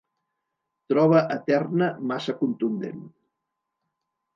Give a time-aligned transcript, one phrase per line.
[0.93, 3.09] Troba eterna massa contundent.